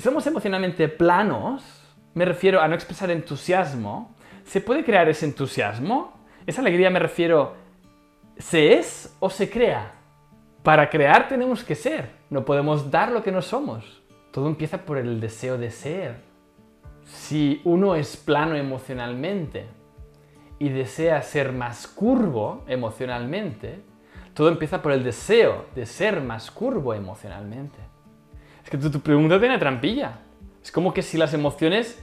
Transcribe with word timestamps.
Si 0.00 0.04
somos 0.04 0.26
emocionalmente 0.26 0.88
planos, 0.88 1.62
me 2.14 2.24
refiero 2.24 2.62
a 2.62 2.68
no 2.68 2.74
expresar 2.74 3.10
entusiasmo, 3.10 4.14
¿se 4.46 4.62
puede 4.62 4.82
crear 4.82 5.10
ese 5.10 5.26
entusiasmo? 5.26 6.14
Esa 6.46 6.62
alegría 6.62 6.88
me 6.88 6.98
refiero, 6.98 7.52
¿se 8.38 8.78
es 8.78 9.14
o 9.20 9.28
se 9.28 9.50
crea? 9.50 9.92
Para 10.62 10.88
crear 10.88 11.28
tenemos 11.28 11.62
que 11.62 11.74
ser, 11.74 12.12
no 12.30 12.46
podemos 12.46 12.90
dar 12.90 13.12
lo 13.12 13.22
que 13.22 13.30
no 13.30 13.42
somos. 13.42 14.00
Todo 14.30 14.46
empieza 14.46 14.86
por 14.86 14.96
el 14.96 15.20
deseo 15.20 15.58
de 15.58 15.70
ser. 15.70 16.22
Si 17.04 17.60
uno 17.64 17.94
es 17.94 18.16
plano 18.16 18.56
emocionalmente 18.56 19.66
y 20.58 20.70
desea 20.70 21.20
ser 21.20 21.52
más 21.52 21.86
curvo 21.86 22.64
emocionalmente, 22.68 23.82
todo 24.32 24.48
empieza 24.48 24.80
por 24.80 24.92
el 24.92 25.04
deseo 25.04 25.66
de 25.74 25.84
ser 25.84 26.22
más 26.22 26.50
curvo 26.50 26.94
emocionalmente. 26.94 27.90
Es 28.64 28.70
que 28.70 28.78
tu, 28.78 28.90
tu 28.90 29.00
pregunta 29.00 29.38
tiene 29.38 29.58
trampilla. 29.58 30.18
Es 30.62 30.70
como 30.70 30.92
que 30.92 31.02
si 31.02 31.16
las 31.16 31.32
emociones 31.34 32.02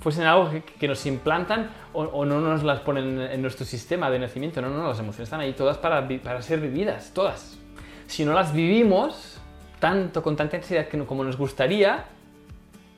fuesen 0.00 0.24
algo 0.24 0.50
que, 0.78 0.88
nos 0.88 1.04
implantan 1.06 1.70
o, 1.92 2.24
no 2.24 2.40
nos 2.40 2.62
las 2.62 2.80
ponen 2.80 3.20
en 3.20 3.42
nuestro 3.42 3.66
sistema 3.66 4.10
de 4.10 4.18
nacimiento. 4.18 4.62
No, 4.62 4.70
no, 4.70 4.88
las 4.88 4.98
emociones 4.98 5.26
están 5.26 5.40
ahí 5.40 5.52
todas 5.52 5.78
para, 5.78 6.06
para 6.22 6.42
ser 6.42 6.60
vividas, 6.60 7.12
todas. 7.12 7.58
Si 8.06 8.24
no 8.24 8.32
las 8.32 8.52
vivimos 8.52 9.40
tanto, 9.80 10.22
con 10.22 10.36
tanta 10.36 10.56
intensidad 10.56 10.88
como 11.06 11.24
nos 11.24 11.36
gustaría, 11.36 12.04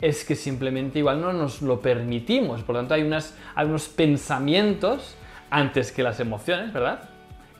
es 0.00 0.24
que 0.24 0.34
simplemente 0.34 0.98
igual 0.98 1.20
no 1.20 1.32
nos 1.32 1.62
lo 1.62 1.80
permitimos. 1.80 2.62
Por 2.62 2.74
lo 2.74 2.80
tanto, 2.80 2.94
hay, 2.94 3.02
unas, 3.02 3.36
hay 3.54 3.66
unos 3.66 3.88
pensamientos 3.88 5.16
antes 5.50 5.92
que 5.92 6.02
las 6.02 6.18
emociones, 6.20 6.72
¿verdad? 6.72 7.08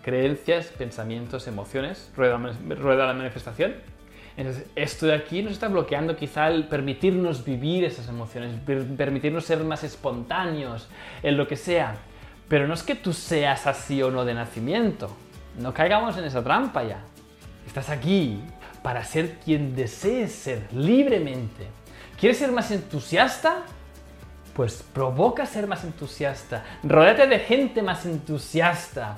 Creencias, 0.03 0.67
pensamientos, 0.67 1.47
emociones, 1.47 2.11
rueda, 2.17 2.39
rueda 2.79 3.07
la 3.07 3.15
manifestación 3.15 3.75
entonces, 4.37 4.67
esto 4.77 5.07
de 5.07 5.15
aquí 5.15 5.43
nos 5.43 5.53
está 5.53 5.69
bloqueando 5.69 6.15
quizá 6.15 6.49
el 6.49 6.65
permitirnos 6.65 7.45
vivir 7.45 7.85
esas 7.85 8.09
emociones, 8.09 8.55
permitirnos 8.97 9.45
ser 9.45 9.65
más 9.65 9.83
espontáneos 9.83 10.89
en 11.23 11.37
lo 11.39 11.49
que 11.49 11.57
sea. 11.57 11.97
Pero 12.49 12.69
no 12.69 12.75
es 12.75 12.83
que 12.83 12.95
tú 12.95 13.13
seas 13.13 13.67
así 13.67 14.03
o 14.03 14.11
no 14.11 14.25
de 14.25 14.35
nacimiento. 14.35 15.11
No 15.59 15.73
caigamos 15.73 16.19
en 16.19 16.25
esa 16.25 16.45
trampa 16.45 16.85
ya. 16.85 17.01
Estás 17.67 17.89
aquí 17.89 18.41
para 18.83 19.03
ser 19.05 19.39
quien 19.39 19.75
desees 19.75 20.33
ser 20.33 20.69
libremente. 20.73 21.67
¿Quieres 22.21 22.39
ser 22.39 22.53
más 22.53 22.71
entusiasta? 22.71 23.63
Pues 24.55 24.85
provoca 24.93 25.47
ser 25.47 25.67
más 25.67 25.83
entusiasta. 25.83 26.63
Rodéate 26.83 27.27
de 27.27 27.39
gente 27.39 27.83
más 27.83 28.05
entusiasta. 28.05 29.17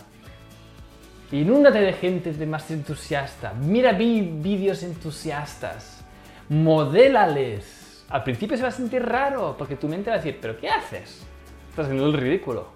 Inúndate 1.31 1.81
de 1.81 1.93
gente 1.93 2.33
de 2.33 2.47
más 2.47 2.71
entusiasta. 2.71 3.53
Mira 3.53 3.93
vídeos 3.93 4.83
entusiastas. 4.83 6.03
Modélales. 6.49 8.07
Al 8.09 8.25
principio 8.25 8.57
se 8.57 8.63
va 8.63 8.71
a 8.71 8.73
sentir 8.73 9.03
raro 9.05 9.55
porque 9.59 9.77
tu 9.77 9.89
mente 9.89 10.09
va 10.09 10.17
a 10.17 10.19
decir, 10.19 10.39
¿pero 10.41 10.59
qué 10.59 10.71
haces? 10.71 11.27
Estás 11.69 11.85
haciendo 11.85 12.07
el 12.07 12.15
ridículo. 12.15 12.69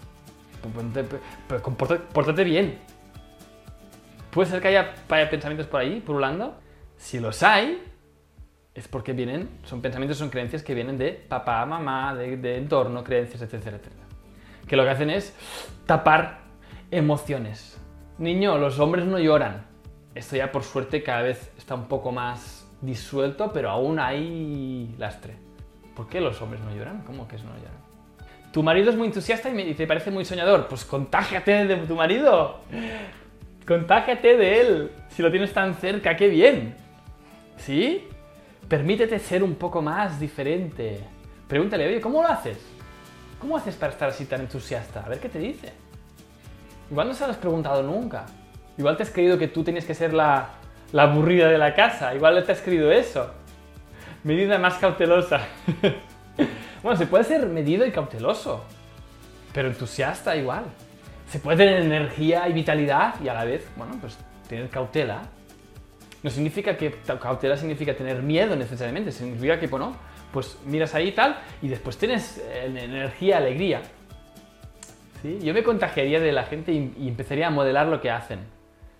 Pero 1.48 1.62
compórtate 1.62 2.44
bien. 2.44 2.78
Puede 4.30 4.50
ser 4.50 4.60
que 4.60 4.68
haya, 4.68 4.94
pensamientos 5.30 5.66
por 5.66 5.80
ahí, 5.80 6.00
pululando. 6.00 6.58
Si 6.98 7.20
los 7.20 7.42
hay, 7.42 7.82
es 8.74 8.86
porque 8.86 9.14
vienen, 9.14 9.48
son 9.64 9.80
pensamientos, 9.80 10.18
son 10.18 10.28
creencias 10.28 10.62
que 10.62 10.74
vienen 10.74 10.98
de 10.98 11.12
papá, 11.12 11.64
mamá, 11.64 12.14
de, 12.14 12.36
de 12.36 12.58
entorno, 12.58 13.02
creencias, 13.02 13.40
etcétera, 13.40 13.78
etcétera. 13.78 14.04
Que 14.66 14.76
lo 14.76 14.84
que 14.84 14.90
hacen 14.90 15.10
es 15.10 15.34
tapar 15.86 16.40
emociones 16.90 17.81
Niño, 18.18 18.58
los 18.58 18.78
hombres 18.78 19.04
no 19.04 19.18
lloran. 19.18 19.66
Esto 20.14 20.36
ya 20.36 20.52
por 20.52 20.62
suerte 20.62 21.02
cada 21.02 21.22
vez 21.22 21.50
está 21.56 21.74
un 21.74 21.88
poco 21.88 22.12
más 22.12 22.68
disuelto, 22.80 23.52
pero 23.52 23.70
aún 23.70 23.98
hay 23.98 24.94
lastre. 24.98 25.36
¿Por 25.96 26.08
qué 26.08 26.20
los 26.20 26.40
hombres 26.42 26.60
no 26.62 26.74
lloran? 26.74 27.02
¿Cómo 27.06 27.26
que 27.26 27.36
no 27.36 27.54
lloran? 27.56 27.82
Tu 28.52 28.62
marido 28.62 28.90
es 28.90 28.96
muy 28.96 29.06
entusiasta 29.06 29.48
y, 29.48 29.74
te 29.74 29.86
parece 29.86 30.10
muy 30.10 30.24
soñador. 30.24 30.68
Pues 30.68 30.84
contágiate 30.84 31.66
de 31.66 31.76
tu 31.86 31.94
marido. 31.94 32.60
Contágiate 33.66 34.36
de 34.36 34.60
él. 34.60 34.90
Si 35.08 35.22
lo 35.22 35.30
tienes 35.30 35.52
tan 35.52 35.74
cerca, 35.74 36.16
qué 36.16 36.28
bien. 36.28 36.76
¿Sí? 37.56 38.06
Permítete 38.68 39.18
ser 39.18 39.42
un 39.42 39.54
poco 39.54 39.80
más 39.80 40.20
diferente. 40.20 41.00
Pregúntale, 41.48 41.86
oye, 41.86 42.00
¿cómo 42.00 42.22
lo 42.22 42.28
haces? 42.28 42.58
¿Cómo 43.38 43.56
haces 43.56 43.74
para 43.76 43.92
estar 43.92 44.08
así 44.10 44.26
tan 44.26 44.42
entusiasta? 44.42 45.02
A 45.04 45.08
ver 45.08 45.18
qué 45.18 45.28
te 45.28 45.38
dice. 45.38 45.72
Igual 46.92 47.08
no 47.08 47.14
se 47.14 47.24
lo 47.24 47.32
has 47.32 47.38
preguntado 47.38 47.82
nunca. 47.82 48.26
Igual 48.76 48.98
te 48.98 49.02
has 49.02 49.10
creído 49.10 49.38
que 49.38 49.48
tú 49.48 49.64
tenías 49.64 49.86
que 49.86 49.94
ser 49.94 50.12
la, 50.12 50.50
la 50.92 51.04
aburrida 51.04 51.48
de 51.48 51.56
la 51.56 51.74
casa. 51.74 52.14
Igual 52.14 52.44
te 52.44 52.52
has 52.52 52.60
creído 52.60 52.92
eso. 52.92 53.30
Medida 54.24 54.58
más 54.58 54.74
cautelosa. 54.74 55.40
bueno, 56.82 56.98
se 56.98 57.06
puede 57.06 57.24
ser 57.24 57.46
medido 57.46 57.86
y 57.86 57.92
cauteloso, 57.92 58.62
pero 59.54 59.68
entusiasta 59.68 60.36
igual. 60.36 60.64
Se 61.30 61.38
puede 61.38 61.56
tener 61.64 61.80
energía 61.80 62.46
y 62.46 62.52
vitalidad 62.52 63.14
y 63.24 63.28
a 63.28 63.32
la 63.32 63.46
vez, 63.46 63.66
bueno, 63.74 63.96
pues 63.98 64.18
tener 64.46 64.68
cautela. 64.68 65.22
No 66.22 66.28
significa 66.28 66.76
que 66.76 66.94
cautela 67.22 67.56
significa 67.56 67.94
tener 67.94 68.22
miedo 68.22 68.54
necesariamente, 68.54 69.12
significa 69.12 69.58
que, 69.58 69.66
bueno, 69.66 69.96
pues 70.30 70.58
miras 70.66 70.94
ahí 70.94 71.08
y 71.08 71.12
tal 71.12 71.38
y 71.62 71.68
después 71.68 71.96
tienes 71.96 72.36
eh, 72.36 72.66
energía, 72.66 73.38
alegría. 73.38 73.80
Yo 75.22 75.54
me 75.54 75.62
contagiaría 75.62 76.20
de 76.20 76.32
la 76.32 76.44
gente 76.44 76.72
y, 76.72 77.08
empezaría 77.08 77.46
a 77.46 77.50
modelar 77.50 77.86
lo 77.86 78.00
que 78.00 78.10
hacen. 78.10 78.40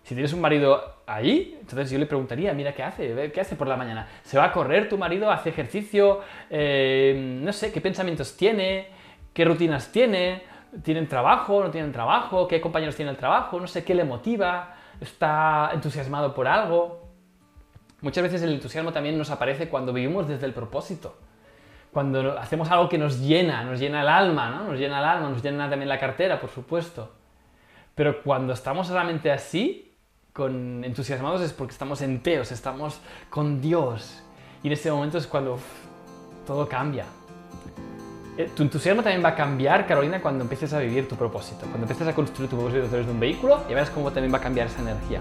Si 0.05 0.15
tienes 0.15 0.33
un 0.33 0.41
marido 0.41 0.97
ahí, 1.07 1.57
entonces 1.61 1.91
yo 1.91 1.99
le 1.99 2.07
preguntaría, 2.07 2.53
mira, 2.55 2.75
¿qué 2.75 2.83
hace? 2.83 3.31
¿Qué 3.33 3.41
hace 3.41 3.57
por 3.57 3.67
la 3.67 3.77
mañana? 3.77 4.09
¿Se 4.23 4.37
va 4.37 4.45
a 4.45 4.53
correr 4.53 4.89
tu 4.89 4.99
marido? 4.99 5.31
¿Hace 5.31 5.51
ejercicio? 5.51 6.21
Eh, 6.51 7.41
no 7.43 7.53
sé, 7.53 7.73
¿qué 7.73 7.81
pensamientos 7.81 8.37
tiene? 8.37 8.89
¿Qué 9.33 9.45
rutinas 9.45 9.91
tiene? 9.93 10.43
¿Tienen 10.83 11.07
trabajo? 11.07 11.63
¿No 11.63 11.71
tienen 11.71 11.93
trabajo? 11.93 12.49
¿Qué 12.49 12.61
compañeros 12.61 12.97
tiene 12.97 13.11
el 13.11 13.17
trabajo? 13.17 13.61
No 13.61 13.67
sé, 13.67 13.85
¿qué 13.85 13.95
le 13.95 14.05
motiva? 14.05 14.75
¿Está 15.01 15.71
entusiasmado 15.73 16.35
por 16.35 16.49
algo? 16.49 17.09
Muchas 18.01 18.25
veces 18.25 18.43
el 18.43 18.53
entusiasmo 18.53 18.93
también 18.93 19.17
nos 19.17 19.31
aparece 19.31 19.69
cuando 19.69 19.93
vivimos 19.93 20.27
desde 20.27 20.47
el 20.47 20.53
propósito 20.53 21.17
cuando 21.93 22.39
hacemos 22.39 22.71
algo 22.71 22.89
que 22.89 22.97
nos 22.97 23.21
llena, 23.21 23.65
nos 23.65 23.79
llena 23.79 24.01
el 24.01 24.09
alma, 24.09 24.49
¿no? 24.51 24.65
Nos 24.65 24.79
llena 24.79 24.99
el 24.99 25.05
alma, 25.05 25.29
nos 25.29 25.43
llena 25.43 25.69
también 25.69 25.89
la 25.89 25.99
cartera, 25.99 26.41
por 26.41 26.49
supuesto. 26.49 27.13
Pero 27.95 28.23
cuando 28.23 28.55
estamos 28.55 28.89
realmente 28.89 29.31
así, 29.31 29.95
con 30.33 30.83
entusiasmados, 30.85 31.43
es 31.43 31.53
porque 31.53 31.73
estamos 31.73 32.01
enteros, 32.01 32.51
estamos 32.51 32.99
con 33.29 33.61
Dios. 33.61 34.23
Y 34.63 34.69
en 34.69 34.73
ese 34.73 34.91
momento 34.91 35.19
es 35.19 35.27
cuando 35.27 35.59
todo 36.47 36.67
cambia. 36.67 37.05
Eh, 38.39 38.51
tu 38.57 38.63
entusiasmo 38.63 39.03
también 39.03 39.23
va 39.23 39.31
a 39.31 39.35
cambiar, 39.35 39.87
Carolina, 39.87 40.23
cuando 40.23 40.45
empieces 40.45 40.73
a 40.73 40.79
vivir 40.79 41.07
tu 41.07 41.17
propósito. 41.17 41.67
Cuando 41.67 41.81
empieces 41.83 42.09
a 42.09 42.15
construir 42.15 42.49
tu 42.49 42.57
propósito 42.57 42.87
a 42.87 42.89
través 42.89 43.07
de 43.07 43.13
un 43.13 43.21
vehículo, 43.21 43.63
y 43.69 43.75
verás 43.75 43.91
cómo 43.91 44.11
también 44.11 44.33
va 44.33 44.39
a 44.39 44.43
cambiar 44.43 44.69
esa 44.69 44.81
energía. 44.81 45.21